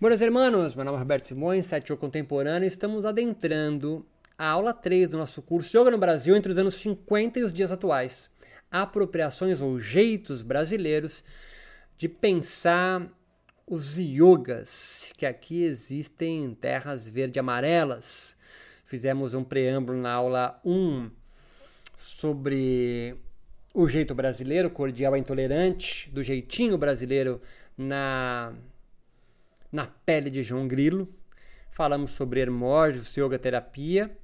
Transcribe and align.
Buenos 0.00 0.22
hermanos, 0.22 0.76
meu 0.76 0.84
nome 0.84 0.96
é 0.96 1.00
Roberto 1.00 1.26
Simões, 1.26 1.66
site 1.66 1.92
contemporâneo. 1.96 2.68
Estamos 2.68 3.04
adentrando 3.04 4.06
a 4.38 4.46
aula 4.46 4.72
3 4.72 5.10
do 5.10 5.18
nosso 5.18 5.42
curso 5.42 5.76
Yoga 5.76 5.90
no 5.90 5.98
Brasil 5.98 6.36
entre 6.36 6.52
os 6.52 6.56
anos 6.56 6.76
50 6.76 7.40
e 7.40 7.42
os 7.42 7.52
dias 7.52 7.72
atuais. 7.72 8.30
Apropriações 8.70 9.60
ou 9.60 9.80
jeitos 9.80 10.42
brasileiros 10.42 11.24
de 11.96 12.08
pensar 12.08 13.10
os 13.66 13.98
yogas, 13.98 15.12
que 15.16 15.26
aqui 15.26 15.64
existem 15.64 16.44
em 16.44 16.54
terras 16.54 17.08
verde-amarelas. 17.08 18.36
Fizemos 18.84 19.34
um 19.34 19.42
preâmbulo 19.42 19.98
na 19.98 20.12
aula 20.12 20.60
1 20.64 21.10
sobre 21.96 23.16
o 23.74 23.88
jeito 23.88 24.14
brasileiro, 24.14 24.70
cordial 24.70 25.16
e 25.16 25.18
intolerante, 25.18 26.08
do 26.10 26.22
jeitinho 26.22 26.78
brasileiro 26.78 27.40
na 27.76 28.54
na 29.70 29.86
pele 29.86 30.30
de 30.30 30.42
João 30.42 30.66
Grilo. 30.66 31.08
Falamos 31.70 32.12
sobre 32.12 32.40
Hermógenes, 32.40 33.14
yoga 33.16 33.38
terapia. 33.38 34.16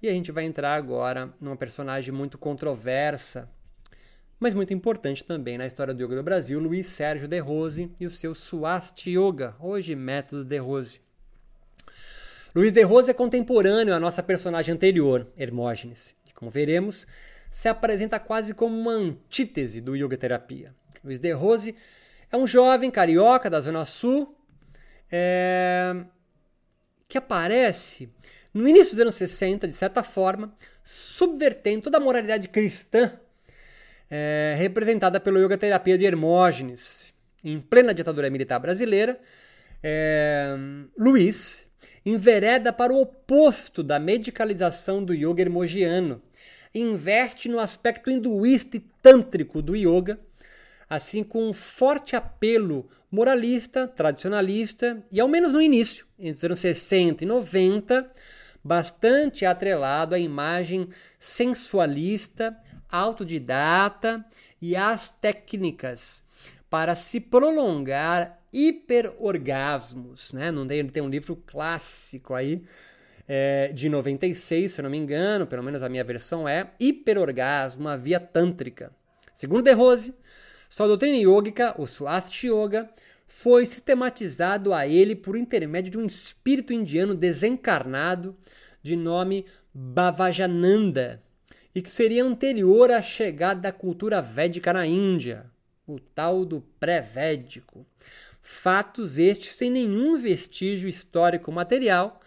E 0.00 0.08
a 0.08 0.12
gente 0.12 0.32
vai 0.32 0.44
entrar 0.44 0.74
agora 0.74 1.34
numa 1.40 1.56
personagem 1.56 2.14
muito 2.14 2.38
controversa, 2.38 3.50
mas 4.38 4.54
muito 4.54 4.72
importante 4.72 5.24
também 5.24 5.58
na 5.58 5.66
história 5.66 5.92
do 5.92 6.02
yoga 6.02 6.16
do 6.16 6.22
Brasil, 6.22 6.60
Luiz 6.60 6.86
Sérgio 6.86 7.26
de 7.26 7.38
Rose 7.40 7.90
e 7.98 8.06
o 8.06 8.10
seu 8.10 8.34
Swasti 8.34 9.18
Yoga, 9.18 9.56
hoje 9.58 9.96
método 9.96 10.44
de 10.44 10.58
Rose. 10.58 11.00
Luiz 12.54 12.72
de 12.72 12.82
Rose 12.82 13.10
é 13.10 13.14
contemporâneo 13.14 13.94
à 13.94 14.00
nossa 14.00 14.22
personagem 14.22 14.74
anterior, 14.74 15.26
Hermógenes, 15.36 16.14
e 16.30 16.32
como 16.32 16.50
veremos, 16.50 17.06
se 17.50 17.68
apresenta 17.68 18.20
quase 18.20 18.54
como 18.54 18.78
uma 18.78 18.92
antítese 18.92 19.80
do 19.80 19.96
yoga 19.96 20.16
terapia. 20.16 20.72
Luiz 21.04 21.18
de 21.18 21.32
Rose 21.32 21.74
é 22.30 22.36
um 22.36 22.46
jovem 22.46 22.90
carioca 22.90 23.50
da 23.50 23.60
Zona 23.60 23.84
Sul 23.84 24.37
é, 25.10 26.04
que 27.06 27.18
aparece 27.18 28.10
no 28.52 28.68
início 28.68 28.92
dos 28.94 29.02
anos 29.02 29.16
60, 29.16 29.68
de 29.68 29.74
certa 29.74 30.02
forma, 30.02 30.54
subvertendo 30.82 31.82
toda 31.82 31.98
a 31.98 32.00
moralidade 32.00 32.48
cristã 32.48 33.12
é, 34.10 34.54
representada 34.58 35.20
pelo 35.20 35.38
yoga 35.38 35.58
terapia 35.58 35.98
de 35.98 36.04
Hermógenes. 36.04 37.12
Em 37.44 37.60
plena 37.60 37.94
ditadura 37.94 38.30
militar 38.30 38.58
brasileira, 38.58 39.18
é, 39.82 40.56
Luiz 40.96 41.68
envereda 42.04 42.72
para 42.72 42.92
o 42.92 43.00
oposto 43.00 43.82
da 43.82 43.98
medicalização 43.98 45.04
do 45.04 45.14
yoga 45.14 45.42
hermogiano. 45.42 46.22
Investe 46.74 47.48
no 47.48 47.58
aspecto 47.58 48.10
hinduísta 48.10 48.76
e 48.76 48.80
tântrico 49.02 49.62
do 49.62 49.76
yoga, 49.76 50.18
assim 50.88 51.22
com 51.22 51.48
um 51.48 51.52
forte 51.52 52.16
apelo 52.16 52.88
moralista, 53.10 53.86
tradicionalista 53.86 55.02
e, 55.10 55.20
ao 55.20 55.28
menos 55.28 55.52
no 55.52 55.60
início, 55.60 56.06
entre 56.18 56.36
os 56.36 56.44
anos 56.44 56.60
60 56.60 57.24
e 57.24 57.26
90, 57.26 58.10
bastante 58.62 59.46
atrelado 59.46 60.14
à 60.14 60.18
imagem 60.18 60.88
sensualista, 61.18 62.56
autodidata 62.90 64.24
e 64.60 64.76
às 64.76 65.08
técnicas 65.08 66.22
para 66.68 66.94
se 66.94 67.20
prolongar 67.20 68.38
hiperorgasmos. 68.52 70.32
Né? 70.32 70.50
Não 70.50 70.66
tem, 70.66 70.86
tem 70.86 71.02
um 71.02 71.08
livro 71.08 71.36
clássico 71.36 72.34
aí 72.34 72.62
é, 73.26 73.70
de 73.74 73.88
96, 73.88 74.72
se 74.72 74.80
eu 74.80 74.84
não 74.84 74.90
me 74.90 74.96
engano, 74.96 75.46
pelo 75.46 75.62
menos 75.62 75.82
a 75.82 75.88
minha 75.88 76.02
versão 76.02 76.48
é 76.48 76.70
Hiperorgasmo, 76.80 77.82
uma 77.82 77.96
via 77.96 78.18
tântrica. 78.18 78.90
Segundo 79.34 79.62
De 79.62 79.72
Rose, 79.72 80.14
sua 80.68 80.86
doutrina 80.86 81.16
yogica, 81.16 81.74
o 81.78 81.86
Swasti 81.86 82.48
Yoga, 82.48 82.90
foi 83.26 83.66
sistematizado 83.66 84.72
a 84.72 84.86
ele 84.86 85.14
por 85.14 85.36
intermédio 85.36 85.90
de 85.90 85.98
um 85.98 86.06
espírito 86.06 86.72
indiano 86.72 87.14
desencarnado 87.14 88.36
de 88.82 88.96
nome 88.96 89.46
Bhavajananda 89.72 91.22
e 91.74 91.82
que 91.82 91.90
seria 91.90 92.24
anterior 92.24 92.90
à 92.90 93.00
chegada 93.00 93.60
da 93.60 93.72
cultura 93.72 94.20
védica 94.20 94.72
na 94.72 94.86
Índia, 94.86 95.46
o 95.86 96.00
tal 96.00 96.44
do 96.44 96.60
pré-védico. 96.80 97.86
Fatos 98.40 99.18
estes 99.18 99.54
sem 99.54 99.70
nenhum 99.70 100.18
vestígio 100.18 100.88
histórico 100.88 101.52
material, 101.52 102.20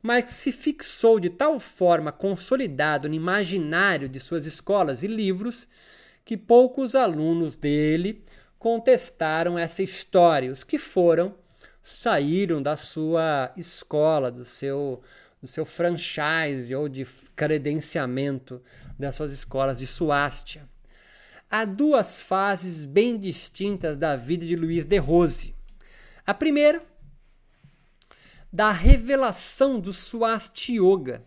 mas 0.00 0.24
que 0.24 0.30
se 0.30 0.52
fixou 0.52 1.18
de 1.18 1.30
tal 1.30 1.58
forma 1.58 2.12
consolidado 2.12 3.08
no 3.08 3.14
imaginário 3.14 4.08
de 4.08 4.20
suas 4.20 4.46
escolas 4.46 5.02
e 5.02 5.06
livros 5.06 5.66
que 6.24 6.36
poucos 6.36 6.94
alunos 6.94 7.56
dele 7.56 8.22
contestaram 8.58 9.58
essa 9.58 9.82
história. 9.82 10.50
Os 10.50 10.64
que 10.64 10.78
foram 10.78 11.34
saíram 11.82 12.62
da 12.62 12.76
sua 12.76 13.52
escola, 13.56 14.30
do 14.30 14.44
seu, 14.44 15.02
do 15.40 15.46
seu 15.46 15.66
franchise 15.66 16.74
ou 16.74 16.88
de 16.88 17.06
credenciamento 17.36 18.62
das 18.98 19.14
suas 19.14 19.32
escolas 19.32 19.78
de 19.78 19.86
Suástia. 19.86 20.66
Há 21.50 21.66
duas 21.66 22.20
fases 22.20 22.86
bem 22.86 23.18
distintas 23.18 23.96
da 23.98 24.16
vida 24.16 24.46
de 24.46 24.56
Luiz 24.56 24.86
de 24.86 24.96
Rose. 24.96 25.54
A 26.26 26.32
primeira, 26.32 26.82
da 28.50 28.70
revelação 28.70 29.78
do 29.78 29.92
Swasti 29.92 30.78
Yoga, 30.78 31.22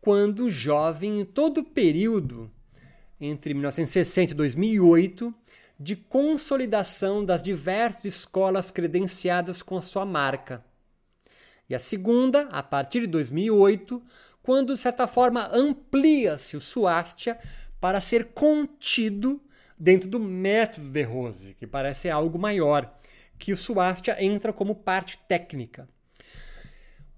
quando 0.00 0.50
jovem, 0.50 1.20
em 1.20 1.24
todo 1.24 1.58
o 1.58 1.64
período 1.64 2.50
entre 3.20 3.54
1960 3.54 4.32
e 4.32 4.34
2008 4.34 5.34
de 5.78 5.94
consolidação 5.94 7.24
das 7.24 7.42
diversas 7.42 8.04
escolas 8.04 8.70
credenciadas 8.70 9.62
com 9.62 9.76
a 9.76 9.82
sua 9.82 10.04
marca. 10.04 10.64
E 11.68 11.74
a 11.74 11.78
segunda, 11.78 12.48
a 12.50 12.62
partir 12.62 13.00
de 13.00 13.06
2008, 13.08 14.02
quando 14.42 14.74
de 14.74 14.80
certa 14.80 15.06
forma 15.06 15.48
amplia-se 15.52 16.56
o 16.56 16.60
Suástia 16.60 17.38
para 17.80 18.00
ser 18.00 18.32
contido 18.32 19.40
dentro 19.78 20.08
do 20.08 20.18
método 20.18 20.88
de 20.90 21.02
Rose, 21.02 21.54
que 21.54 21.66
parece 21.66 22.10
algo 22.10 22.38
maior, 22.38 22.98
que 23.38 23.52
o 23.52 23.56
Suástia 23.56 24.22
entra 24.22 24.52
como 24.52 24.74
parte 24.74 25.18
técnica. 25.28 25.88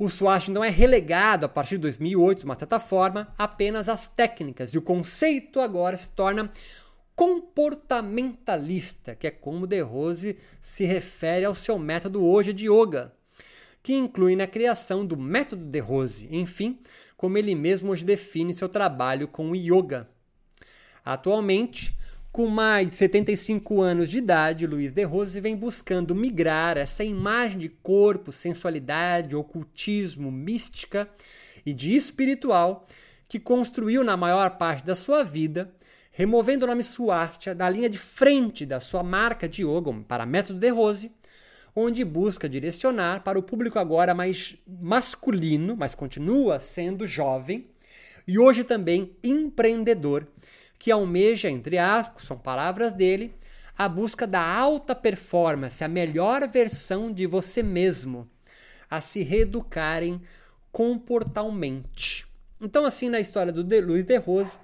O 0.00 0.08
SWAT 0.08 0.50
não 0.50 0.64
é 0.64 0.70
relegado 0.70 1.44
a 1.44 1.48
partir 1.48 1.76
de 1.76 1.82
2008, 1.82 2.38
de 2.38 2.44
uma 2.46 2.58
certa 2.58 2.80
forma, 2.80 3.34
apenas 3.36 3.86
às 3.86 4.08
técnicas, 4.08 4.72
e 4.72 4.78
o 4.78 4.82
conceito 4.82 5.60
agora 5.60 5.98
se 5.98 6.10
torna 6.12 6.50
comportamentalista, 7.14 9.14
que 9.14 9.26
é 9.26 9.30
como 9.30 9.66
De 9.66 9.82
Rose 9.82 10.38
se 10.58 10.86
refere 10.86 11.44
ao 11.44 11.54
seu 11.54 11.78
método 11.78 12.24
hoje 12.24 12.54
de 12.54 12.64
yoga, 12.64 13.12
que 13.82 13.92
inclui 13.92 14.34
na 14.34 14.46
criação 14.46 15.04
do 15.04 15.18
método 15.18 15.66
De 15.66 15.80
Rose, 15.80 16.26
enfim, 16.30 16.78
como 17.14 17.36
ele 17.36 17.54
mesmo 17.54 17.92
hoje 17.92 18.02
define 18.02 18.54
seu 18.54 18.70
trabalho 18.70 19.28
com 19.28 19.50
o 19.50 19.54
yoga. 19.54 20.08
Atualmente, 21.04 21.94
com 22.32 22.46
mais 22.46 22.86
de 22.86 22.94
75 22.94 23.80
anos 23.80 24.08
de 24.08 24.18
idade, 24.18 24.66
Luiz 24.66 24.92
de 24.92 25.02
Rose 25.02 25.40
vem 25.40 25.56
buscando 25.56 26.14
migrar 26.14 26.78
essa 26.78 27.02
imagem 27.02 27.58
de 27.58 27.68
corpo, 27.68 28.30
sensualidade, 28.30 29.34
ocultismo, 29.34 30.30
mística 30.30 31.08
e 31.66 31.72
de 31.72 31.96
espiritual 31.96 32.86
que 33.28 33.40
construiu 33.40 34.04
na 34.04 34.16
maior 34.16 34.58
parte 34.58 34.84
da 34.84 34.94
sua 34.94 35.24
vida, 35.24 35.72
removendo 36.12 36.64
o 36.64 36.68
nome 36.68 36.84
Suástia 36.84 37.54
da 37.54 37.68
linha 37.68 37.88
de 37.88 37.98
frente 37.98 38.64
da 38.64 38.78
sua 38.78 39.02
marca 39.02 39.48
de 39.48 39.62
yoga 39.62 39.92
para 40.06 40.24
Método 40.24 40.60
de 40.60 40.68
Rose, 40.68 41.10
onde 41.74 42.04
busca 42.04 42.48
direcionar 42.48 43.24
para 43.24 43.38
o 43.38 43.42
público 43.42 43.78
agora 43.78 44.14
mais 44.14 44.56
masculino, 44.66 45.76
mas 45.76 45.94
continua 45.96 46.60
sendo 46.60 47.06
jovem, 47.06 47.68
e 48.26 48.38
hoje 48.38 48.62
também 48.62 49.16
empreendedor, 49.24 50.26
que 50.80 50.90
almeja, 50.90 51.50
entre 51.50 51.76
aspas, 51.76 52.22
são 52.22 52.38
palavras 52.38 52.94
dele, 52.94 53.34
a 53.76 53.86
busca 53.86 54.26
da 54.26 54.42
alta 54.42 54.94
performance, 54.94 55.84
a 55.84 55.88
melhor 55.88 56.48
versão 56.48 57.12
de 57.12 57.26
você 57.26 57.62
mesmo, 57.62 58.26
a 58.90 59.02
se 59.02 59.22
reeducarem 59.22 60.22
comportalmente. 60.72 62.26
Então, 62.58 62.86
assim, 62.86 63.10
na 63.10 63.20
história 63.20 63.52
do 63.52 63.62
de 63.62 63.78
Luiz 63.82 64.06
de 64.06 64.16
Rose, 64.16 64.56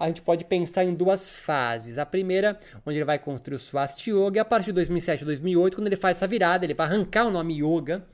a 0.00 0.06
gente 0.06 0.22
pode 0.22 0.46
pensar 0.46 0.84
em 0.84 0.94
duas 0.94 1.28
fases. 1.28 1.98
A 1.98 2.06
primeira, 2.06 2.58
onde 2.86 2.96
ele 2.96 3.04
vai 3.04 3.18
construir 3.18 3.56
o 3.56 3.58
Swasti 3.58 4.10
Yoga, 4.10 4.38
e 4.38 4.40
a 4.40 4.46
partir 4.46 4.66
de 4.66 4.72
2007 4.72 5.22
2008, 5.22 5.76
quando 5.76 5.88
ele 5.88 5.96
faz 5.96 6.16
essa 6.16 6.26
virada, 6.26 6.64
ele 6.64 6.72
vai 6.72 6.86
arrancar 6.86 7.26
o 7.26 7.30
nome 7.30 7.62
Yoga 7.62 8.06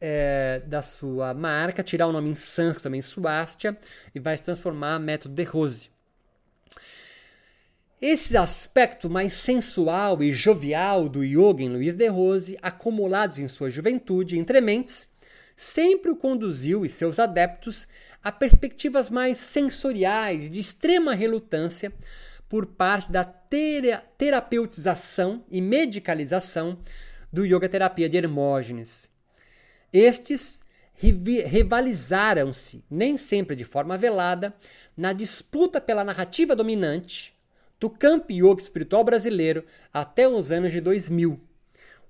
é, 0.00 0.62
da 0.64 0.80
sua 0.80 1.34
marca, 1.34 1.82
tirar 1.82 2.06
o 2.06 2.12
nome 2.12 2.30
em 2.30 2.34
sânscrito 2.34 2.84
também, 2.84 3.02
Swastia, 3.02 3.76
e 4.14 4.20
vai 4.20 4.36
se 4.36 4.44
transformar 4.44 5.00
em 5.00 5.04
método 5.04 5.34
de 5.34 5.42
Rose. 5.42 5.93
Esse 8.06 8.36
aspecto 8.36 9.08
mais 9.08 9.32
sensual 9.32 10.22
e 10.22 10.30
jovial 10.30 11.08
do 11.08 11.24
yoga 11.24 11.62
em 11.62 11.70
Luiz 11.70 11.94
de 11.94 12.06
Rose, 12.06 12.58
acumulados 12.60 13.38
em 13.38 13.48
sua 13.48 13.70
juventude 13.70 14.38
entre 14.38 14.60
mentes, 14.60 15.08
sempre 15.56 16.10
o 16.10 16.16
conduziu 16.16 16.84
e 16.84 16.88
seus 16.90 17.18
adeptos 17.18 17.88
a 18.22 18.30
perspectivas 18.30 19.08
mais 19.08 19.38
sensoriais 19.38 20.50
de 20.50 20.60
extrema 20.60 21.14
relutância 21.14 21.90
por 22.46 22.66
parte 22.66 23.10
da 23.10 23.24
tera 23.24 24.04
terapeutização 24.18 25.42
e 25.50 25.62
medicalização 25.62 26.78
do 27.32 27.46
yoga 27.46 27.70
terapia 27.70 28.06
de 28.06 28.18
Hermógenes. 28.18 29.08
Estes 29.90 30.62
rivalizaram-se, 30.92 32.84
nem 32.90 33.16
sempre 33.16 33.56
de 33.56 33.64
forma 33.64 33.96
velada, 33.96 34.54
na 34.94 35.14
disputa 35.14 35.80
pela 35.80 36.04
narrativa 36.04 36.54
dominante 36.54 37.33
do 37.84 37.90
campo 37.90 38.32
yoga 38.32 38.62
espiritual 38.62 39.04
brasileiro 39.04 39.62
até 39.92 40.26
os 40.26 40.50
anos 40.50 40.72
de 40.72 40.80
2000. 40.80 41.38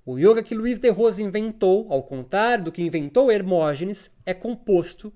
O 0.05 0.17
yoga 0.17 0.41
que 0.41 0.55
Luiz 0.55 0.79
de 0.79 0.89
Rose 0.89 1.21
inventou, 1.21 1.91
ao 1.91 2.01
contrário 2.01 2.63
do 2.63 2.71
que 2.71 2.81
inventou 2.81 3.29
Hermógenes, 3.29 4.09
é 4.25 4.33
composto 4.33 5.11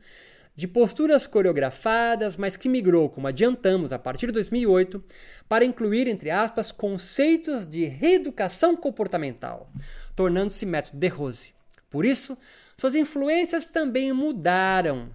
de 0.58 0.68
posturas 0.68 1.26
coreografadas, 1.26 2.36
mas 2.36 2.58
que 2.58 2.68
migrou, 2.68 3.10
como 3.10 3.26
adiantamos, 3.26 3.94
a 3.94 3.98
partir 3.98 4.26
de 4.26 4.34
2008, 4.34 5.02
para 5.48 5.64
incluir, 5.64 6.10
entre 6.10 6.30
aspas, 6.30 6.74
conceitos 6.74 7.66
de 7.66 7.86
reeducação 7.86 8.76
comportamental, 8.76 9.72
tornando-se 10.14 10.66
método 10.66 10.98
de 10.98 11.08
Rose. 11.08 11.54
Por 11.90 12.04
isso, 12.04 12.38
suas 12.76 12.96
influências 12.96 13.66
também 13.66 14.12
mudaram, 14.12 15.10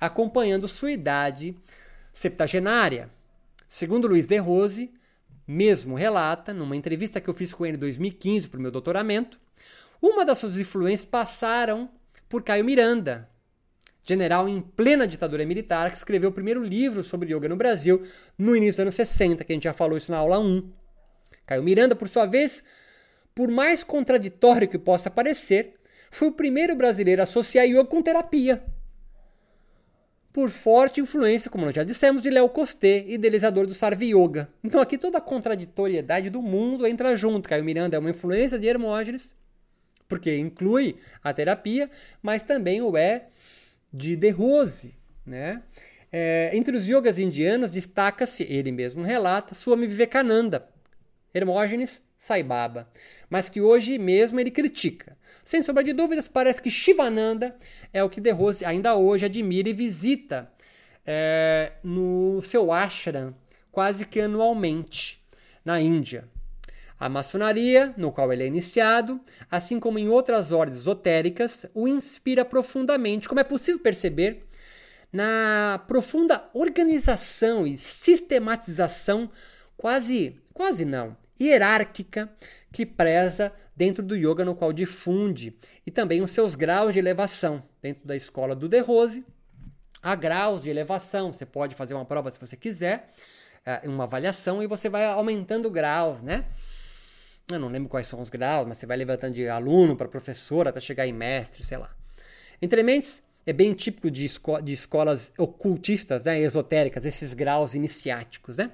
acompanhando 0.00 0.68
sua 0.68 0.92
idade 0.92 1.56
septagenária. 2.12 3.17
Segundo 3.68 4.08
Luiz 4.08 4.26
de 4.26 4.38
Rose, 4.38 4.90
mesmo 5.46 5.94
relata, 5.94 6.54
numa 6.54 6.74
entrevista 6.74 7.20
que 7.20 7.28
eu 7.28 7.34
fiz 7.34 7.52
com 7.52 7.66
ele 7.66 7.76
em 7.76 7.80
2015 7.80 8.48
para 8.48 8.58
o 8.58 8.62
meu 8.62 8.70
doutoramento, 8.70 9.38
uma 10.00 10.24
das 10.24 10.38
suas 10.38 10.58
influências 10.58 11.04
passaram 11.04 11.90
por 12.30 12.42
Caio 12.42 12.64
Miranda, 12.64 13.28
general 14.02 14.48
em 14.48 14.58
plena 14.62 15.06
ditadura 15.06 15.44
militar, 15.44 15.90
que 15.90 15.98
escreveu 15.98 16.30
o 16.30 16.32
primeiro 16.32 16.64
livro 16.64 17.04
sobre 17.04 17.34
yoga 17.34 17.46
no 17.46 17.56
Brasil 17.56 18.02
no 18.38 18.56
início 18.56 18.76
dos 18.76 18.80
anos 18.80 18.94
60, 18.94 19.44
que 19.44 19.52
a 19.52 19.54
gente 19.54 19.64
já 19.64 19.74
falou 19.74 19.98
isso 19.98 20.10
na 20.10 20.16
aula 20.16 20.38
1. 20.38 20.66
Caio 21.44 21.62
Miranda, 21.62 21.94
por 21.94 22.08
sua 22.08 22.24
vez, 22.24 22.64
por 23.34 23.50
mais 23.50 23.84
contraditório 23.84 24.66
que 24.66 24.78
possa 24.78 25.10
parecer, 25.10 25.74
foi 26.10 26.28
o 26.28 26.32
primeiro 26.32 26.74
brasileiro 26.74 27.20
a 27.20 27.24
associar 27.24 27.66
yoga 27.66 27.84
com 27.84 28.02
terapia 28.02 28.64
por 30.32 30.50
forte 30.50 31.00
influência, 31.00 31.50
como 31.50 31.64
nós 31.64 31.74
já 31.74 31.82
dissemos, 31.82 32.22
de 32.22 32.30
Léo 32.30 32.48
Costé, 32.48 33.04
idealizador 33.08 33.66
do 33.66 33.74
Sarvi 33.74 34.14
Yoga. 34.14 34.48
Então 34.62 34.80
aqui 34.80 34.98
toda 34.98 35.18
a 35.18 35.20
contraditoriedade 35.20 36.30
do 36.30 36.42
mundo 36.42 36.86
entra 36.86 37.16
junto. 37.16 37.48
Caio 37.48 37.64
Miranda 37.64 37.96
é 37.96 37.98
uma 37.98 38.10
influência 38.10 38.58
de 38.58 38.66
Hermógenes, 38.66 39.34
porque 40.06 40.36
inclui 40.36 40.96
a 41.22 41.32
terapia, 41.32 41.90
mas 42.22 42.42
também 42.42 42.80
o 42.82 42.96
é 42.96 43.26
de 43.92 44.16
De 44.16 44.30
Rose. 44.30 44.94
Né? 45.26 45.62
É, 46.10 46.50
entre 46.54 46.76
os 46.76 46.86
yogas 46.86 47.18
indianos 47.18 47.70
destaca-se, 47.70 48.44
ele 48.44 48.72
mesmo 48.72 49.02
relata, 49.02 49.54
Swami 49.54 49.86
Vivekananda, 49.86 50.68
Hermógenes 51.32 52.02
Sai 52.16 52.42
Baba, 52.42 52.90
mas 53.30 53.48
que 53.48 53.60
hoje 53.60 53.96
mesmo 53.96 54.40
ele 54.40 54.50
critica. 54.50 55.16
Sem 55.44 55.62
sombra 55.62 55.84
de 55.84 55.92
dúvidas, 55.92 56.26
parece 56.26 56.60
que 56.60 56.68
Shivananda 56.68 57.56
é 57.92 58.02
o 58.02 58.10
que 58.10 58.20
De 58.20 58.32
Rose 58.32 58.64
ainda 58.64 58.96
hoje 58.96 59.24
admira 59.24 59.68
e 59.68 59.72
visita 59.72 60.50
é, 61.06 61.72
no 61.84 62.42
seu 62.42 62.72
ashram 62.72 63.34
quase 63.70 64.04
que 64.04 64.20
anualmente 64.20 65.24
na 65.64 65.80
Índia. 65.80 66.28
A 66.98 67.08
maçonaria, 67.08 67.94
no 67.96 68.10
qual 68.10 68.32
ele 68.32 68.42
é 68.42 68.46
iniciado, 68.46 69.20
assim 69.48 69.78
como 69.78 70.00
em 70.00 70.08
outras 70.08 70.50
ordens 70.50 70.78
esotéricas, 70.78 71.66
o 71.72 71.86
inspira 71.86 72.44
profundamente, 72.44 73.28
como 73.28 73.38
é 73.38 73.44
possível 73.44 73.80
perceber 73.80 74.44
na 75.12 75.82
profunda 75.86 76.50
organização 76.52 77.64
e 77.64 77.76
sistematização, 77.76 79.30
quase, 79.78 80.38
quase 80.52 80.84
não, 80.84 81.16
hierárquica 81.40 82.28
que 82.70 82.84
preza 82.84 83.50
dentro 83.74 84.02
do 84.02 84.16
yoga 84.16 84.44
no 84.44 84.54
qual 84.54 84.72
difunde 84.72 85.56
e 85.86 85.90
também 85.90 86.20
os 86.20 86.32
seus 86.32 86.54
graus 86.54 86.92
de 86.92 86.98
elevação 86.98 87.62
dentro 87.80 88.06
da 88.06 88.16
escola 88.16 88.54
do 88.54 88.68
De 88.68 88.80
Rose. 88.80 89.24
Há 90.02 90.14
graus 90.14 90.62
de 90.62 90.68
elevação, 90.68 91.32
você 91.32 91.46
pode 91.46 91.74
fazer 91.74 91.94
uma 91.94 92.04
prova 92.04 92.30
se 92.30 92.38
você 92.38 92.56
quiser, 92.56 93.10
é, 93.64 93.88
uma 93.88 94.04
avaliação 94.04 94.62
e 94.62 94.66
você 94.66 94.88
vai 94.88 95.06
aumentando 95.06 95.70
graus, 95.70 96.22
né? 96.22 96.44
Eu 97.50 97.58
não 97.58 97.68
lembro 97.68 97.88
quais 97.88 98.06
são 98.06 98.20
os 98.20 98.28
graus, 98.28 98.66
mas 98.66 98.78
você 98.78 98.86
vai 98.86 98.96
levantando 98.96 99.34
de 99.34 99.48
aluno 99.48 99.96
para 99.96 100.06
professor 100.06 100.68
até 100.68 100.80
chegar 100.80 101.06
em 101.06 101.12
mestre, 101.12 101.64
sei 101.64 101.78
lá. 101.78 101.90
Entre 102.60 102.82
mentes, 102.82 103.22
é 103.46 103.52
bem 103.52 103.72
típico 103.72 104.10
de, 104.10 104.26
esco 104.26 104.60
de 104.60 104.72
escolas 104.72 105.32
ocultistas, 105.38 106.24
né, 106.24 106.38
esotéricas, 106.40 107.06
esses 107.06 107.32
graus 107.32 107.74
iniciáticos, 107.74 108.58
né? 108.58 108.70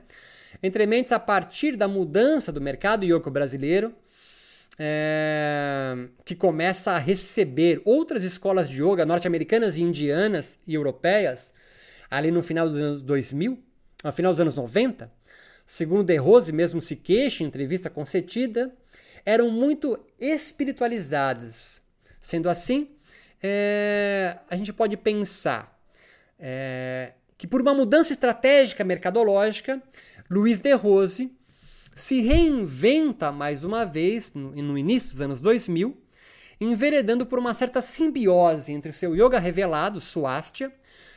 Entre 0.62 0.87
mentes, 0.87 1.12
a 1.12 1.19
partir 1.19 1.77
da 1.77 1.89
mudança 1.89 2.51
do 2.51 2.61
mercado 2.61 3.05
yoga 3.05 3.31
brasileiro, 3.31 3.95
é, 4.79 6.09
que 6.25 6.35
começa 6.35 6.93
a 6.93 6.99
receber 6.99 7.81
outras 7.85 8.23
escolas 8.23 8.69
de 8.69 8.83
yoga 8.83 9.06
norte-americanas 9.06 9.77
e 9.77 9.83
indianas 9.83 10.59
e 10.67 10.75
europeias, 10.75 11.53
ali 12.11 12.31
no 12.31 12.43
final 12.43 12.69
dos 12.69 12.79
anos 12.79 13.03
2000, 13.03 13.62
no 14.03 14.12
final 14.12 14.33
dos 14.33 14.41
anos 14.41 14.55
90, 14.55 15.11
segundo 15.67 16.05
De 16.05 16.17
Rose 16.17 16.53
mesmo 16.53 16.81
se 16.81 16.97
queixa 16.97 17.43
em 17.43 17.47
entrevista 17.47 17.89
concedida, 17.89 18.73
eram 19.25 19.50
muito 19.50 19.99
espiritualizadas. 20.19 21.83
Sendo 22.21 22.49
assim, 22.49 22.91
é, 23.43 24.39
a 24.49 24.57
gente 24.57 24.73
pode 24.73 24.97
pensar 24.97 25.79
é, 26.39 27.12
que 27.37 27.47
por 27.47 27.61
uma 27.61 27.75
mudança 27.75 28.12
estratégica 28.12 28.85
mercadológica, 28.85 29.83
Luiz 30.35 30.59
de 30.59 30.73
Rose 30.73 31.31
se 31.95 32.21
reinventa 32.23 33.31
mais 33.31 33.63
uma 33.63 33.85
vez 33.87 34.33
no, 34.35 34.51
no 34.51 34.77
início 34.77 35.13
dos 35.13 35.21
anos 35.21 35.41
2000, 35.41 35.97
enveredando 36.61 37.25
por 37.25 37.39
uma 37.39 37.55
certa 37.55 37.81
simbiose 37.81 38.73
entre 38.73 38.91
o 38.91 38.93
seu 38.93 39.15
yoga 39.15 39.39
revelado, 39.39 40.01
Swastika, 40.01 40.73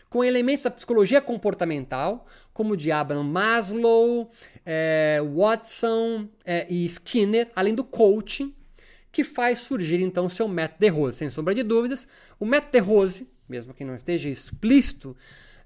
com 0.07 0.23
elementos 0.23 0.65
da 0.65 0.69
psicologia 0.69 1.19
comportamental, 1.19 2.27
como 2.53 2.77
de 2.77 2.91
Abraham 2.91 3.23
Maslow, 3.23 4.29
é, 4.63 5.19
Watson 5.35 6.29
é, 6.45 6.71
e 6.71 6.85
Skinner, 6.85 7.49
além 7.55 7.73
do 7.73 7.83
coaching, 7.83 8.53
que 9.11 9.23
faz 9.23 9.57
surgir 9.57 9.99
então 9.99 10.29
seu 10.29 10.47
método 10.47 10.79
de 10.79 10.89
Rose. 10.89 11.17
Sem 11.17 11.31
sombra 11.31 11.55
de 11.55 11.63
dúvidas, 11.63 12.07
o 12.39 12.45
método 12.45 12.73
de 12.73 12.79
Rose, 12.79 13.27
mesmo 13.49 13.73
que 13.73 13.83
não 13.83 13.95
esteja 13.95 14.29
explícito 14.29 15.15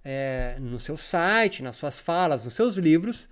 é, 0.03 0.57
no 0.59 0.79
seu 0.79 0.97
site, 0.97 1.63
nas 1.63 1.75
suas 1.75 1.99
falas, 1.99 2.43
nos 2.43 2.53
seus 2.53 2.77
livros, 2.77 3.29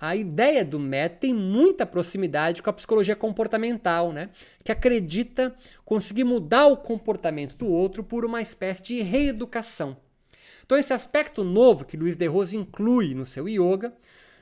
a 0.00 0.14
ideia 0.14 0.64
do 0.64 0.78
método 0.78 1.20
tem 1.20 1.34
muita 1.34 1.84
proximidade 1.84 2.62
com 2.62 2.70
a 2.70 2.72
psicologia 2.72 3.16
comportamental, 3.16 4.12
né? 4.12 4.30
que 4.62 4.70
acredita 4.70 5.54
conseguir 5.84 6.24
mudar 6.24 6.66
o 6.66 6.76
comportamento 6.76 7.56
do 7.56 7.66
outro 7.66 8.04
por 8.04 8.24
uma 8.24 8.40
espécie 8.40 8.82
de 8.82 9.02
reeducação. 9.02 9.96
Então, 10.64 10.78
esse 10.78 10.92
aspecto 10.92 11.42
novo 11.42 11.84
que 11.84 11.96
Luiz 11.96 12.16
de 12.16 12.26
Rose 12.26 12.56
inclui 12.56 13.14
no 13.14 13.26
seu 13.26 13.48
yoga, 13.48 13.92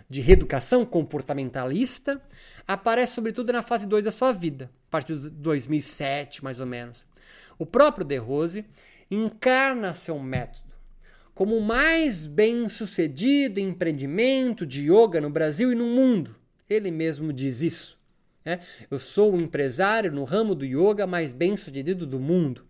de 0.08 0.20
reeducação 0.20 0.84
comportamentalista, 0.84 2.20
aparece 2.66 3.14
sobretudo 3.14 3.52
na 3.52 3.62
fase 3.62 3.86
2 3.86 4.04
da 4.04 4.12
sua 4.12 4.32
vida, 4.32 4.70
a 4.88 4.90
partir 4.90 5.16
de 5.16 5.30
2007, 5.30 6.44
mais 6.44 6.60
ou 6.60 6.66
menos. 6.66 7.04
O 7.58 7.66
próprio 7.66 8.04
de 8.04 8.16
Rose 8.16 8.64
encarna 9.10 9.94
seu 9.94 10.18
método 10.18 10.65
como 11.36 11.54
o 11.58 11.60
mais 11.60 12.26
bem 12.26 12.66
sucedido 12.66 13.60
empreendimento 13.60 14.64
de 14.64 14.90
yoga 14.90 15.20
no 15.20 15.28
Brasil 15.28 15.70
e 15.70 15.74
no 15.74 15.84
mundo. 15.84 16.34
Ele 16.68 16.90
mesmo 16.90 17.30
diz 17.30 17.60
isso. 17.60 17.98
Né? 18.42 18.58
Eu 18.90 18.98
sou 18.98 19.34
o 19.34 19.40
empresário 19.40 20.10
no 20.10 20.24
ramo 20.24 20.54
do 20.54 20.64
yoga 20.64 21.06
mais 21.06 21.32
bem 21.32 21.54
sucedido 21.54 22.06
do 22.06 22.18
mundo. 22.18 22.64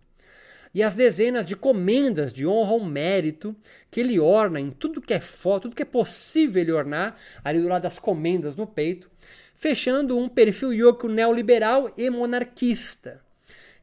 E 0.75 0.83
as 0.83 0.95
dezenas 0.95 1.47
de 1.47 1.55
comendas 1.55 2.33
de 2.33 2.45
honra 2.45 2.71
ao 2.73 2.83
mérito 2.83 3.55
que 3.89 4.01
ele 4.01 4.19
orna 4.19 4.59
em 4.59 4.69
tudo 4.69 5.01
que 5.01 5.13
é 5.13 5.21
foto, 5.21 5.63
tudo 5.63 5.75
que 5.75 5.83
é 5.83 5.85
possível 5.85 6.61
ele 6.61 6.73
ornar, 6.73 7.15
ali 7.45 7.61
do 7.61 7.69
lado 7.69 7.83
das 7.83 7.97
comendas 7.97 8.53
no 8.57 8.67
peito, 8.67 9.09
fechando 9.55 10.17
um 10.17 10.27
perfil 10.27 10.73
yoga 10.73 11.07
neoliberal 11.07 11.89
e 11.97 12.09
monarquista 12.09 13.25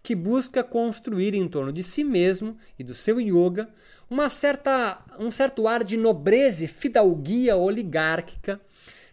que 0.04 0.14
busca 0.14 0.62
construir 0.62 1.34
em 1.34 1.48
torno 1.48 1.72
de 1.72 1.82
si 1.82 2.04
mesmo 2.04 2.58
e 2.78 2.84
do 2.84 2.94
seu 2.94 3.18
yoga 3.18 3.70
uma 4.08 4.28
certa, 4.28 5.02
um 5.18 5.30
certo 5.30 5.66
ar 5.66 5.82
de 5.82 5.96
nobreza 5.96 6.62
e 6.62 6.68
fidalguia 6.68 7.56
oligárquica 7.56 8.60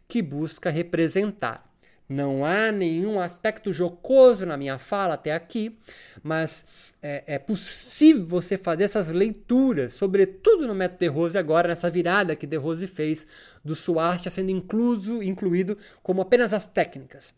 que 0.06 0.22
busca 0.22 0.70
representar. 0.70 1.66
Não 2.10 2.44
há 2.44 2.74
nenhum 2.74 3.22
aspecto 3.22 3.72
jocoso 3.72 4.46
na 4.46 4.58
minha 4.58 4.78
fala 4.78 5.14
até 5.14 5.34
aqui, 5.34 5.80
mas 6.22 6.66
é, 7.02 7.24
é, 7.26 7.40
possível 7.40 8.26
você 8.26 8.58
fazer 8.58 8.84
essas 8.84 9.08
leituras, 9.08 9.94
sobretudo 9.94 10.68
no 10.68 10.76
método 10.76 11.00
De 11.00 11.08
Rose 11.08 11.38
agora, 11.38 11.70
nessa 11.70 11.90
virada 11.90 12.36
que 12.36 12.46
De 12.46 12.58
Rose 12.58 12.86
fez 12.86 13.26
do 13.64 13.78
Suárez 13.78 14.22
sendo 14.34 14.52
incluso, 14.52 15.24
incluído 15.24 15.78
como 16.04 16.22
apenas 16.22 16.52
as 16.52 16.68
técnicas. 16.68 17.34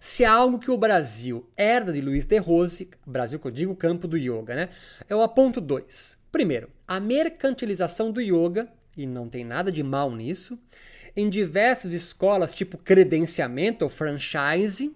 Se 0.00 0.24
há 0.24 0.32
algo 0.32 0.58
que 0.58 0.70
o 0.70 0.78
Brasil 0.78 1.48
herda 1.56 1.92
de 1.92 2.00
Luiz 2.00 2.24
de 2.24 2.38
Rose, 2.38 2.88
Brasil 3.06 3.38
que 3.38 3.46
eu 3.46 3.50
digo 3.50 3.74
campo 3.74 4.06
do 4.06 4.16
yoga, 4.16 4.54
né? 4.54 4.68
Eu 5.08 5.22
aponto 5.22 5.60
dois. 5.60 6.16
Primeiro, 6.30 6.70
a 6.86 7.00
mercantilização 7.00 8.12
do 8.12 8.20
yoga, 8.20 8.68
e 8.96 9.06
não 9.06 9.28
tem 9.28 9.44
nada 9.44 9.72
de 9.72 9.82
mal 9.82 10.14
nisso, 10.14 10.58
em 11.16 11.28
diversas 11.28 11.92
escolas 11.92 12.52
tipo 12.52 12.78
credenciamento 12.78 13.84
ou 13.84 13.88
franchise, 13.88 14.94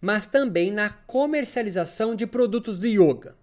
mas 0.00 0.26
também 0.26 0.70
na 0.70 0.90
comercialização 0.90 2.14
de 2.14 2.26
produtos 2.26 2.78
de 2.78 2.88
yoga. 2.88 3.34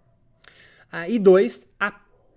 Ah, 0.92 1.10
e 1.10 1.18
dois, 1.18 1.68
a 1.80 1.92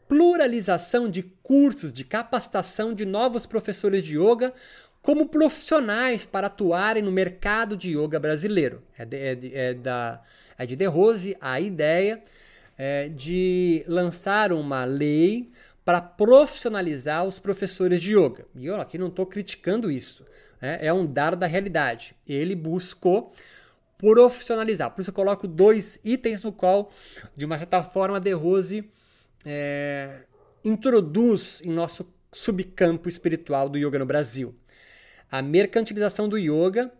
pluralização 0.08 1.08
de 1.08 1.22
cursos 1.22 1.92
de 1.92 2.02
capacitação 2.02 2.94
de 2.94 3.04
novos 3.04 3.44
professores 3.44 4.02
de 4.02 4.18
yoga 4.18 4.54
como 5.00 5.28
profissionais 5.28 6.26
para 6.26 6.48
atuarem 6.48 7.02
no 7.02 7.12
mercado 7.12 7.76
de 7.76 7.96
yoga 7.96 8.18
brasileiro. 8.18 8.82
É 8.96 9.04
de, 9.04 9.16
é 9.16 9.34
de, 9.34 9.54
é 9.54 9.74
da, 9.74 10.22
é 10.56 10.66
de 10.66 10.76
De 10.76 10.86
Rose 10.86 11.36
a 11.40 11.60
ideia 11.60 12.22
é, 12.76 13.08
de 13.08 13.84
lançar 13.86 14.52
uma 14.52 14.84
lei 14.84 15.50
para 15.84 16.00
profissionalizar 16.00 17.24
os 17.24 17.38
professores 17.38 18.02
de 18.02 18.14
yoga. 18.14 18.46
E 18.54 18.66
eu 18.66 18.76
aqui 18.80 18.98
não 18.98 19.08
estou 19.08 19.24
criticando 19.24 19.90
isso, 19.90 20.24
né? 20.60 20.78
é 20.82 20.92
um 20.92 21.06
dado 21.06 21.36
da 21.36 21.46
realidade. 21.46 22.14
Ele 22.28 22.54
buscou 22.54 23.32
profissionalizar. 23.96 24.90
Por 24.90 25.00
isso 25.00 25.10
eu 25.10 25.14
coloco 25.14 25.48
dois 25.48 25.98
itens 26.04 26.42
no 26.42 26.52
qual, 26.52 26.90
de 27.34 27.44
uma 27.44 27.58
certa 27.58 27.82
forma, 27.82 28.20
De 28.20 28.32
Rose 28.32 28.88
é, 29.44 30.24
introduz 30.64 31.60
em 31.64 31.72
nosso 31.72 32.06
subcampo 32.32 33.08
espiritual 33.08 33.68
do 33.68 33.78
yoga 33.78 33.98
no 33.98 34.06
Brasil. 34.06 34.54
A 35.30 35.42
mercantilização 35.42 36.28
do 36.28 36.38
yoga 36.38 36.90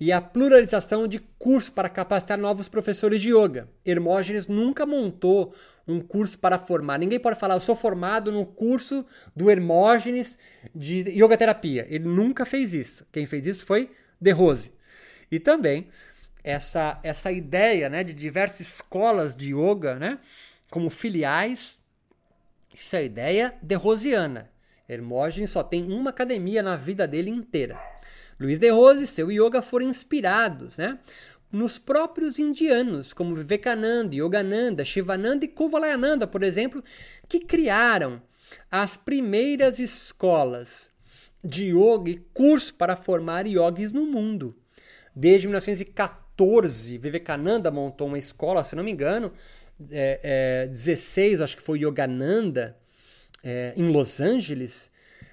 e 0.00 0.12
a 0.12 0.20
pluralização 0.20 1.08
de 1.08 1.18
cursos 1.38 1.70
para 1.70 1.88
capacitar 1.88 2.38
novos 2.38 2.68
professores 2.68 3.20
de 3.20 3.34
yoga. 3.34 3.68
Hermógenes 3.84 4.46
nunca 4.46 4.86
montou 4.86 5.54
um 5.86 6.00
curso 6.00 6.38
para 6.38 6.58
formar. 6.58 6.98
Ninguém 6.98 7.18
pode 7.18 7.38
falar, 7.38 7.54
eu 7.54 7.60
sou 7.60 7.74
formado 7.74 8.30
no 8.30 8.44
curso 8.44 9.04
do 9.34 9.50
Hermógenes 9.50 10.38
de 10.74 11.00
yoga 11.10 11.36
terapia. 11.36 11.86
Ele 11.88 12.04
nunca 12.04 12.44
fez 12.44 12.74
isso. 12.74 13.06
Quem 13.10 13.26
fez 13.26 13.46
isso 13.46 13.64
foi 13.64 13.90
De 14.20 14.30
Rose. 14.30 14.72
E 15.30 15.40
também 15.40 15.88
essa, 16.44 17.00
essa 17.02 17.32
ideia 17.32 17.88
né, 17.88 18.04
de 18.04 18.12
diversas 18.12 18.60
escolas 18.60 19.34
de 19.34 19.54
yoga 19.54 19.96
né, 19.96 20.18
como 20.70 20.90
filiais, 20.90 21.82
isso 22.74 22.94
é 22.94 23.00
a 23.00 23.02
ideia 23.02 23.54
de 23.62 23.74
Rosiana. 23.74 24.50
Hermógenes 24.88 25.50
só 25.50 25.62
tem 25.62 25.92
uma 25.92 26.10
academia 26.10 26.62
na 26.62 26.76
vida 26.76 27.06
dele 27.06 27.30
inteira. 27.30 27.78
Luiz 28.40 28.58
de 28.58 28.70
Rose 28.70 29.02
e 29.02 29.06
seu 29.06 29.30
yoga 29.30 29.60
foram 29.60 29.88
inspirados 29.88 30.78
né, 30.78 30.98
nos 31.50 31.78
próprios 31.78 32.38
indianos, 32.38 33.12
como 33.12 33.34
Vivekananda, 33.34 34.14
Yogananda, 34.14 34.84
Shivananda 34.84 35.44
e 35.44 35.48
Kuvalayananda, 35.48 36.26
por 36.26 36.42
exemplo, 36.42 36.82
que 37.28 37.40
criaram 37.40 38.22
as 38.70 38.96
primeiras 38.96 39.78
escolas 39.78 40.90
de 41.44 41.66
yoga 41.66 42.10
e 42.10 42.24
curso 42.32 42.74
para 42.74 42.96
formar 42.96 43.46
yogis 43.46 43.92
no 43.92 44.06
mundo. 44.06 44.54
Desde 45.14 45.46
1914, 45.48 46.96
Vivekananda 46.96 47.70
montou 47.70 48.06
uma 48.06 48.18
escola, 48.18 48.62
se 48.62 48.76
não 48.76 48.84
me 48.84 48.92
engano, 48.92 49.32
é, 49.90 50.64
é, 50.64 50.66
16, 50.68 51.40
acho 51.40 51.56
que 51.56 51.62
foi 51.62 51.80
Yogananda, 51.80 52.77
é, 53.42 53.72
em 53.76 53.90
Los 53.90 54.20
Angeles, 54.20 54.90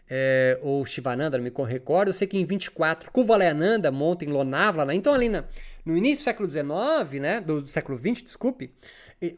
é, 0.10 0.60
ou 0.62 0.86
Shivananda, 0.86 1.38
não 1.38 1.44
me 1.44 1.52
recordo. 1.66 2.10
Eu 2.10 2.14
sei 2.14 2.28
que 2.28 2.38
em 2.38 2.46
24, 2.46 3.12
Kuvalayananda 3.12 3.92
monta 3.92 4.24
em 4.24 4.28
Lonavala. 4.28 4.86
Né? 4.86 4.96
Então, 4.96 5.14
ali 5.14 5.30
na, 5.30 5.44
no 5.86 5.98
início 5.98 6.18
do 6.18 6.24
século 6.26 6.50
XIX, 6.50 7.22
né, 7.22 7.42
do 7.42 7.68
século 7.68 7.98
XX, 7.98 8.24
desculpe, 8.24 8.72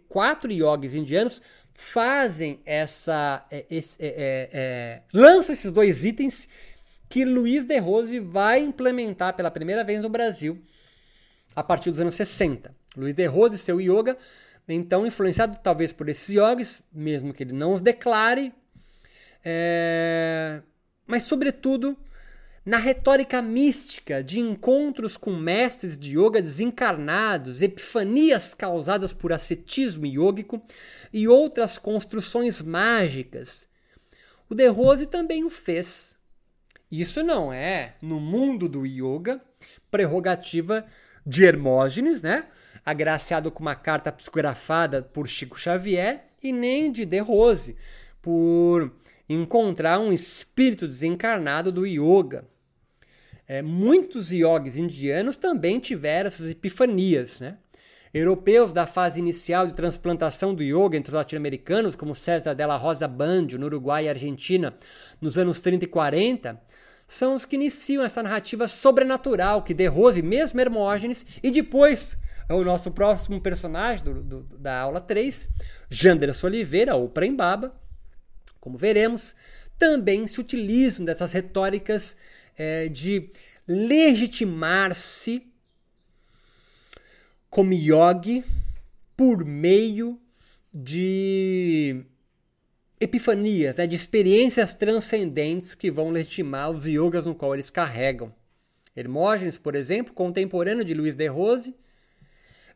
quatro 0.09 0.51
yogis 0.51 0.93
indianos 0.93 1.41
fazem 1.73 2.59
essa. 2.65 3.45
É, 3.51 3.65
esse, 3.69 3.97
é, 3.99 4.07
é, 4.07 4.49
é, 4.51 5.01
lançam 5.13 5.53
esses 5.53 5.71
dois 5.71 6.03
itens 6.03 6.49
que 7.07 7.23
Luiz 7.23 7.65
de 7.65 7.77
Rose 7.77 8.19
vai 8.19 8.59
implementar 8.59 9.35
pela 9.35 9.51
primeira 9.51 9.83
vez 9.83 10.01
no 10.01 10.09
Brasil 10.09 10.61
a 11.55 11.63
partir 11.63 11.91
dos 11.91 11.99
anos 11.99 12.15
60. 12.15 12.75
Luiz 12.97 13.13
de 13.13 13.25
Rose 13.27 13.57
seu 13.57 13.79
yoga, 13.79 14.17
então 14.67 15.07
influenciado 15.07 15.57
talvez 15.63 15.93
por 15.93 16.09
esses 16.09 16.29
yogis, 16.29 16.81
mesmo 16.91 17.33
que 17.33 17.43
ele 17.43 17.53
não 17.53 17.73
os 17.73 17.81
declare, 17.81 18.53
é... 19.49 20.61
Mas, 21.05 21.23
sobretudo, 21.23 21.97
na 22.65 22.77
retórica 22.77 23.41
mística 23.41 24.21
de 24.21 24.41
encontros 24.41 25.15
com 25.15 25.33
mestres 25.33 25.97
de 25.97 26.19
yoga 26.19 26.41
desencarnados, 26.41 27.61
epifanias 27.61 28.53
causadas 28.53 29.13
por 29.13 29.31
ascetismo 29.31 30.05
yógico 30.05 30.61
e 31.13 31.29
outras 31.29 31.77
construções 31.77 32.61
mágicas. 32.61 33.69
O 34.49 34.53
De 34.53 34.67
Rose 34.67 35.05
também 35.05 35.45
o 35.45 35.49
fez. 35.49 36.17
Isso 36.91 37.23
não 37.23 37.53
é, 37.53 37.93
no 38.01 38.19
mundo 38.19 38.67
do 38.67 38.85
yoga, 38.85 39.41
prerrogativa 39.89 40.85
de 41.25 41.45
Hermógenes, 41.45 42.21
né? 42.21 42.47
Agraciado 42.87 43.51
com 43.51 43.59
uma 43.59 43.75
carta 43.75 44.13
psicografada 44.13 45.03
por 45.03 45.27
Chico 45.27 45.59
Xavier, 45.59 46.23
e 46.41 46.53
nem 46.53 46.89
de 46.89 47.03
De 47.03 47.19
Rose, 47.19 47.75
por 48.21 48.95
encontrar 49.27 49.99
um 49.99 50.13
espírito 50.13 50.87
desencarnado 50.87 51.69
do 51.69 51.85
yoga. 51.85 52.45
É, 53.45 53.61
muitos 53.61 54.31
yogis 54.31 54.77
indianos 54.77 55.35
também 55.35 55.79
tiveram 55.79 56.29
essas 56.29 56.49
epifanias. 56.49 57.41
Né? 57.41 57.57
Europeus 58.13 58.71
da 58.71 58.87
fase 58.87 59.19
inicial 59.19 59.67
de 59.67 59.73
transplantação 59.73 60.55
do 60.55 60.63
yoga 60.63 60.95
entre 60.95 61.09
os 61.09 61.15
latino-americanos, 61.15 61.93
como 61.93 62.15
César 62.15 62.53
Della 62.53 62.77
Rosa 62.77 63.05
Bandio, 63.05 63.59
no 63.59 63.65
Uruguai 63.65 64.05
e 64.05 64.09
Argentina, 64.09 64.73
nos 65.19 65.37
anos 65.37 65.59
30 65.59 65.83
e 65.83 65.87
40, 65.89 66.61
são 67.05 67.35
os 67.35 67.43
que 67.43 67.57
iniciam 67.57 68.05
essa 68.05 68.23
narrativa 68.23 68.65
sobrenatural 68.65 69.61
que 69.61 69.73
De 69.73 69.87
Rose, 69.87 70.21
mesmo 70.21 70.61
Hermógenes, 70.61 71.25
e 71.43 71.51
depois 71.51 72.17
é 72.49 72.53
o 72.53 72.63
nosso 72.63 72.91
próximo 72.91 73.41
personagem 73.41 74.03
do, 74.03 74.23
do, 74.23 74.43
da 74.57 74.79
aula 74.79 75.01
3, 75.01 75.49
Janderson 75.89 76.47
Oliveira, 76.47 76.95
ou 76.95 77.09
Prembaba, 77.09 77.75
como 78.59 78.77
veremos, 78.77 79.35
também 79.77 80.25
se 80.27 80.39
utilizam 80.39 81.05
dessas 81.05 81.33
retóricas 81.33 82.15
é, 82.57 82.87
de 82.87 83.31
legitimar-se 83.67 85.45
como 87.49 87.73
yogi 87.73 88.43
por 89.15 89.43
meio 89.45 90.19
de 90.73 92.03
epifanias, 92.99 93.75
né, 93.75 93.87
de 93.87 93.95
experiências 93.95 94.75
transcendentes 94.75 95.75
que 95.75 95.91
vão 95.91 96.09
legitimar 96.09 96.71
os 96.71 96.85
yogas 96.85 97.25
no 97.25 97.35
qual 97.35 97.53
eles 97.53 97.69
carregam. 97.69 98.33
Hermógenes, 98.95 99.57
por 99.57 99.75
exemplo, 99.75 100.13
contemporâneo 100.13 100.83
de 100.83 100.93
Luiz 100.93 101.15
de 101.15 101.27
Rose, 101.27 101.75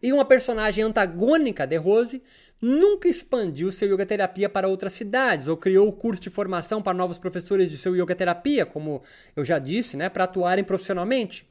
e 0.01 0.11
uma 0.11 0.25
personagem 0.25 0.83
antagônica 0.83 1.65
de 1.65 1.77
Rose, 1.77 2.21
nunca 2.61 3.07
expandiu 3.07 3.71
seu 3.71 3.93
yoga 3.93 4.05
terapia 4.05 4.49
para 4.49 4.67
outras 4.67 4.93
cidades 4.93 5.47
ou 5.47 5.57
criou 5.57 5.87
o 5.87 5.93
curso 5.93 6.21
de 6.21 6.29
formação 6.29 6.81
para 6.81 6.97
novos 6.97 7.17
professores 7.17 7.69
de 7.69 7.77
seu 7.77 7.95
yoga 7.95 8.15
terapia, 8.15 8.65
como 8.65 9.01
eu 9.35 9.43
já 9.43 9.59
disse, 9.59 9.97
né, 9.97 10.09
para 10.09 10.25
atuarem 10.25 10.63
profissionalmente. 10.63 11.49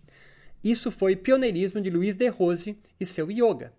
Isso 0.62 0.90
foi 0.90 1.16
pioneirismo 1.16 1.80
de 1.80 1.90
Luiz 1.90 2.14
de 2.14 2.28
Rose 2.28 2.78
e 2.98 3.06
seu 3.06 3.30
yoga. 3.30 3.72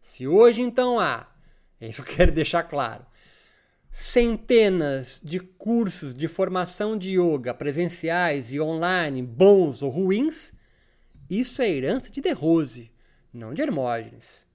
Se 0.00 0.26
hoje 0.26 0.62
então 0.62 0.98
há, 0.98 1.28
isso 1.80 2.00
eu 2.00 2.04
quero 2.04 2.32
deixar 2.32 2.62
claro, 2.62 3.04
centenas 3.90 5.20
de 5.22 5.40
cursos 5.40 6.14
de 6.14 6.28
formação 6.28 6.96
de 6.96 7.18
yoga 7.18 7.52
presenciais 7.52 8.52
e 8.52 8.60
online, 8.60 9.22
bons 9.22 9.82
ou 9.82 9.90
ruins, 9.90 10.52
isso 11.28 11.60
é 11.60 11.68
herança 11.68 12.10
de 12.10 12.20
De 12.20 12.32
Rose, 12.32 12.90
não 13.32 13.54
de 13.54 13.62
Hermógenes 13.62 14.48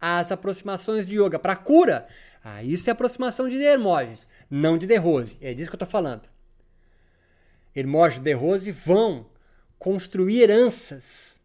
as 0.00 0.30
aproximações 0.30 1.06
de 1.06 1.20
yoga 1.20 1.38
para 1.38 1.56
cura, 1.56 2.06
ah, 2.44 2.62
isso 2.62 2.88
é 2.88 2.92
aproximação 2.92 3.48
de 3.48 3.56
Hermógenes, 3.56 4.28
não 4.50 4.76
de 4.76 4.86
De 4.86 4.96
Rose. 4.96 5.38
É 5.40 5.54
disso 5.54 5.70
que 5.70 5.74
eu 5.74 5.84
estou 5.84 5.88
falando. 5.88 6.28
Hermógenes 7.74 8.18
e 8.18 8.24
De 8.24 8.32
Rose 8.32 8.70
vão 8.70 9.26
construir 9.78 10.42
heranças 10.42 11.40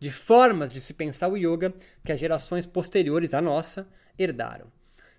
de 0.00 0.10
formas 0.10 0.70
de 0.70 0.80
se 0.80 0.94
pensar 0.94 1.28
o 1.28 1.36
yoga 1.36 1.72
que 2.04 2.12
as 2.12 2.20
gerações 2.20 2.66
posteriores 2.66 3.32
à 3.32 3.40
nossa 3.40 3.86
herdaram. 4.18 4.66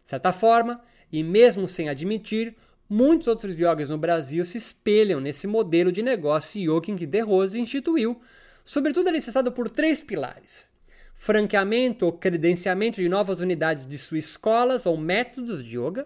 De 0.04 0.10
certa 0.10 0.32
forma, 0.32 0.82
e 1.12 1.24
mesmo 1.24 1.68
sem 1.68 1.90
admitir, 1.90 2.56
muitos 2.88 3.28
outros 3.28 3.56
yogis 3.56 3.90
no 3.90 3.98
Brasil 3.98 4.46
se 4.46 4.58
espelham 4.58 5.20
nesse 5.20 5.48
modelo 5.48 5.92
de 5.92 6.04
negócio 6.04 6.62
yoga 6.62 6.96
que 6.96 7.08
De 7.08 7.22
Rose 7.22 7.60
instituiu, 7.60 8.20
sobretudo 8.64 9.08
alicerçado 9.08 9.52
por 9.52 9.70
três 9.70 10.04
pilares 10.04 10.75
franqueamento 11.16 12.06
ou 12.06 12.12
credenciamento 12.12 13.02
de 13.02 13.08
novas 13.08 13.40
unidades 13.40 13.86
de 13.86 13.98
suas 13.98 14.26
escolas 14.26 14.86
ou 14.86 14.98
métodos 14.98 15.64
de 15.64 15.78
yoga. 15.78 16.06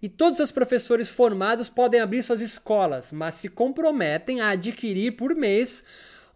E 0.00 0.08
todos 0.08 0.38
os 0.38 0.52
professores 0.52 1.08
formados 1.08 1.68
podem 1.68 2.00
abrir 2.00 2.22
suas 2.22 2.40
escolas, 2.40 3.12
mas 3.12 3.34
se 3.34 3.48
comprometem 3.48 4.40
a 4.40 4.50
adquirir 4.50 5.16
por 5.16 5.34
mês 5.34 5.84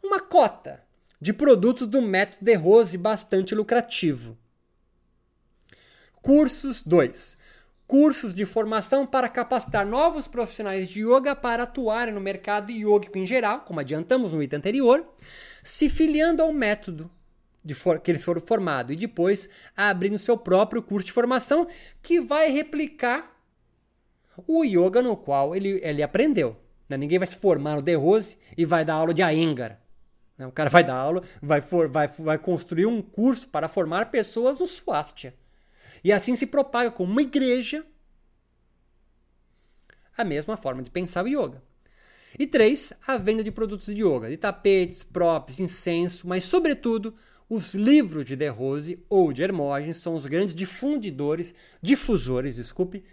uma 0.02 0.20
cota 0.20 0.82
de 1.20 1.32
produtos 1.32 1.86
do 1.86 2.02
método 2.02 2.44
de 2.44 2.54
Rose 2.54 2.96
bastante 2.96 3.54
lucrativo. 3.54 4.36
Cursos 6.20 6.82
2. 6.82 7.38
cursos 7.86 8.34
de 8.34 8.44
formação 8.44 9.06
para 9.06 9.30
capacitar 9.30 9.86
novos 9.86 10.26
profissionais 10.26 10.88
de 10.88 11.00
yoga 11.00 11.34
para 11.34 11.62
atuarem 11.62 12.12
no 12.12 12.20
mercado 12.20 12.70
yógico 12.70 13.16
em 13.16 13.26
geral, 13.26 13.60
como 13.60 13.80
adiantamos 13.80 14.32
no 14.32 14.42
item 14.42 14.58
anterior, 14.58 15.06
se 15.62 15.88
filiando 15.88 16.42
ao 16.42 16.52
método 16.52 17.10
for, 17.74 18.00
que 18.00 18.10
eles 18.10 18.24
foram 18.24 18.40
formados 18.40 18.92
e 18.92 18.96
depois 18.96 19.48
abrindo 19.76 20.18
seu 20.18 20.36
próprio 20.36 20.82
curso 20.82 21.06
de 21.06 21.12
formação 21.12 21.66
que 22.02 22.20
vai 22.20 22.50
replicar 22.50 23.36
o 24.46 24.64
yoga 24.64 25.02
no 25.02 25.16
qual 25.16 25.54
ele, 25.54 25.80
ele 25.82 26.02
aprendeu. 26.02 26.56
Né? 26.88 26.96
Ninguém 26.96 27.18
vai 27.18 27.26
se 27.26 27.36
formar 27.36 27.76
no 27.76 27.82
The 27.82 27.94
Rose 27.94 28.36
e 28.56 28.64
vai 28.64 28.84
dar 28.84 28.94
aula 28.94 29.12
de 29.12 29.22
Iyengar. 29.22 29.80
Né? 30.36 30.46
O 30.46 30.52
cara 30.52 30.70
vai 30.70 30.84
dar 30.84 30.96
aula, 30.96 31.22
vai, 31.42 31.60
for, 31.60 31.90
vai, 31.90 32.06
vai 32.06 32.38
construir 32.38 32.86
um 32.86 33.02
curso 33.02 33.48
para 33.48 33.68
formar 33.68 34.10
pessoas 34.10 34.60
no 34.60 34.66
Swastika. 34.66 35.34
E 36.02 36.12
assim 36.12 36.36
se 36.36 36.46
propaga 36.46 36.90
como 36.90 37.10
uma 37.10 37.22
igreja 37.22 37.84
a 40.16 40.24
mesma 40.24 40.56
forma 40.56 40.82
de 40.82 40.90
pensar 40.90 41.24
o 41.24 41.28
yoga. 41.28 41.62
E 42.38 42.46
três, 42.46 42.92
a 43.06 43.16
venda 43.16 43.42
de 43.42 43.50
produtos 43.50 43.94
de 43.94 44.02
yoga, 44.02 44.28
de 44.28 44.36
tapetes, 44.36 45.04
props, 45.04 45.60
incenso, 45.60 46.26
mas 46.26 46.44
sobretudo 46.44 47.14
os 47.48 47.74
livros 47.74 48.24
de 48.24 48.36
De 48.36 48.48
Rose 48.48 49.02
ou 49.08 49.32
de 49.32 49.42
Hermógenes 49.42 49.96
são 49.98 50.14
os 50.14 50.26
grandes 50.26 50.54
difundidores, 50.54 51.54
difusores, 51.80 52.56
desculpe, 52.56 53.04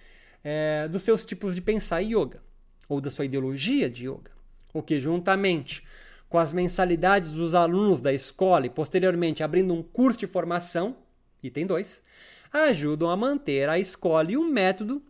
é, 0.43 0.87
dos 0.87 1.03
seus 1.03 1.23
tipos 1.23 1.55
de 1.55 1.61
pensar 1.61 1.99
yoga 1.99 2.43
ou 2.87 2.99
da 2.99 3.09
sua 3.09 3.25
ideologia 3.25 3.89
de 3.89 4.07
yoga. 4.07 4.31
O 4.73 4.83
que 4.83 4.99
juntamente 4.99 5.83
com 6.27 6.37
as 6.37 6.51
mensalidades 6.51 7.33
dos 7.33 7.53
alunos 7.53 8.01
da 8.01 8.11
escola 8.11 8.65
e 8.65 8.69
posteriormente 8.69 9.41
abrindo 9.41 9.73
um 9.73 9.81
curso 9.81 10.19
de 10.19 10.27
formação, 10.27 10.97
item 11.41 11.65
2, 11.65 12.03
ajudam 12.51 13.09
a 13.09 13.15
manter 13.15 13.69
a 13.69 13.79
escola 13.79 14.31
e 14.31 14.37
o 14.37 14.43
método 14.43 15.01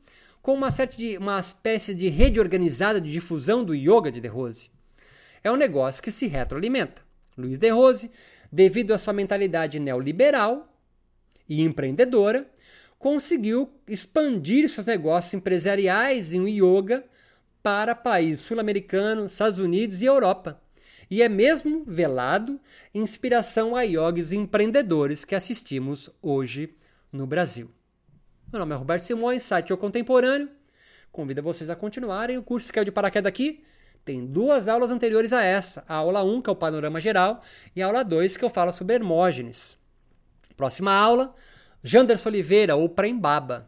com 0.41 0.53
uma, 0.53 0.69
certa 0.69 0.95
de, 0.95 1.17
uma 1.17 1.39
espécie 1.39 1.95
de 1.95 2.07
rede 2.09 2.39
organizada 2.39 3.01
de 3.01 3.11
difusão 3.11 3.63
do 3.63 3.73
yoga 3.73 4.11
de 4.11 4.21
De 4.21 4.27
Rose. 4.27 4.69
É 5.43 5.51
um 5.51 5.55
negócio 5.55 6.03
que 6.03 6.11
se 6.11 6.27
retroalimenta. 6.27 7.01
Luiz 7.37 7.59
De 7.59 7.69
Rose, 7.69 8.09
devido 8.51 8.93
à 8.93 8.97
sua 8.97 9.13
mentalidade 9.13 9.79
neoliberal 9.79 10.73
e 11.47 11.61
empreendedora, 11.61 12.49
conseguiu 12.97 13.69
expandir 13.87 14.69
seus 14.69 14.87
negócios 14.87 15.33
empresariais 15.33 16.33
em 16.33 16.47
yoga 16.47 17.03
para 17.61 17.93
países 17.93 18.41
sul-americanos, 18.41 19.33
Estados 19.33 19.59
Unidos 19.59 20.01
e 20.01 20.05
Europa. 20.05 20.61
E 21.09 21.21
é 21.21 21.29
mesmo 21.29 21.83
velado 21.85 22.59
inspiração 22.93 23.75
a 23.75 23.83
yogis 23.83 24.31
empreendedores 24.31 25.23
que 25.23 25.35
assistimos 25.35 26.09
hoje 26.21 26.75
no 27.11 27.27
Brasil. 27.27 27.69
Meu 28.51 28.59
nome 28.59 28.73
é 28.73 28.77
Roberto 28.77 29.03
Simões, 29.03 29.43
site 29.43 29.73
O 29.73 29.77
Contemporâneo. 29.77 30.49
Convido 31.11 31.41
vocês 31.41 31.69
a 31.69 31.75
continuarem 31.75 32.37
o 32.37 32.43
curso 32.43 32.71
que 32.71 32.79
é 32.79 32.83
de 32.83 32.91
paraquedas 32.91 33.29
aqui. 33.29 33.63
Tem 34.05 34.23
duas 34.23 34.67
aulas 34.67 34.91
anteriores 34.91 35.33
a 35.33 35.43
essa. 35.43 35.83
A 35.89 35.95
aula 35.95 36.23
1, 36.23 36.43
que 36.43 36.49
é 36.49 36.53
o 36.53 36.55
panorama 36.55 37.01
geral, 37.01 37.41
e 37.75 37.81
a 37.81 37.87
aula 37.87 38.03
2, 38.03 38.37
que 38.37 38.45
eu 38.45 38.51
falo 38.51 38.71
sobre 38.71 38.93
Hermógenes. 38.93 39.75
Próxima 40.55 40.93
aula, 40.93 41.33
Janderson 41.83 42.29
Oliveira, 42.29 42.75
ou 42.75 42.87
Prembaba. 42.87 43.67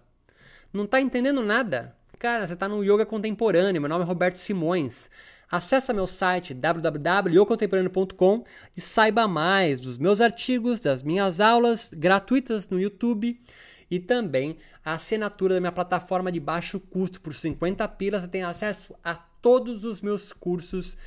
Não 0.71 0.85
está 0.85 1.01
entendendo 1.01 1.41
nada? 1.41 1.95
Cara, 2.19 2.45
você 2.45 2.53
está 2.53 2.69
no 2.69 2.83
Yoga 2.83 3.03
Contemporâneo. 3.03 3.81
Meu 3.81 3.89
nome 3.89 4.03
é 4.03 4.07
Roberto 4.07 4.37
Simões. 4.37 5.09
Acesse 5.49 5.91
meu 5.91 6.05
site 6.05 6.53
www.yocontemporâneo.com 6.53 8.43
e 8.75 8.81
saiba 8.81 9.27
mais 9.27 9.81
dos 9.81 9.97
meus 9.97 10.21
artigos, 10.21 10.79
das 10.79 11.01
minhas 11.01 11.39
aulas 11.39 11.89
gratuitas 11.91 12.69
no 12.69 12.79
YouTube 12.79 13.41
e 13.89 13.99
também 13.99 14.57
a 14.83 14.93
assinatura 14.93 15.55
da 15.55 15.59
minha 15.61 15.71
plataforma 15.71 16.31
de 16.31 16.39
baixo 16.39 16.79
custo 16.79 17.21
por 17.21 17.33
50 17.33 17.87
pilas. 17.87 18.23
Você 18.23 18.27
tem 18.27 18.43
acesso 18.43 18.93
a 19.03 19.15
todos 19.47 19.85
os 19.85 20.01
meus 20.01 20.33
cursos 20.33 20.97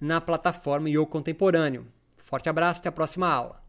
na 0.00 0.20
plataforma 0.20 0.90
Yoga 0.90 1.06
Contemporâneo. 1.06 1.86
Forte 2.16 2.48
abraço, 2.48 2.80
até 2.80 2.88
a 2.88 2.92
próxima 2.92 3.28
aula. 3.28 3.63